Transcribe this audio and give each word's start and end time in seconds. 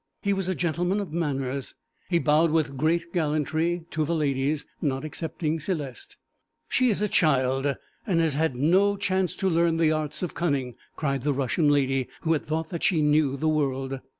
He 0.23 0.33
was 0.33 0.47
a 0.47 0.55
gentleman 0.55 0.99
of 0.99 1.13
manners; 1.13 1.75
he 2.09 2.17
bowed 2.17 2.49
with 2.49 2.75
great 2.75 3.13
gallantry 3.13 3.85
to 3.91 4.03
the 4.03 4.15
ladies, 4.15 4.65
not 4.81 5.05
excepting 5.05 5.59
Céleste. 5.59 6.15
'She 6.69 6.89
is 6.89 7.03
a 7.03 7.07
child, 7.07 7.75
and 8.07 8.19
has 8.19 8.33
had 8.33 8.55
no 8.55 8.97
chance 8.97 9.35
to 9.35 9.47
learn 9.47 9.77
the 9.77 9.91
arts 9.91 10.23
of 10.23 10.33
cunning,' 10.33 10.73
cried 10.95 11.21
the 11.21 11.33
Russian 11.33 11.69
lady, 11.69 12.07
who 12.21 12.33
had 12.33 12.47
thought 12.47 12.69
that 12.69 12.81
she 12.81 13.03
knew 13.03 13.37
the 13.37 13.47
world. 13.47 13.99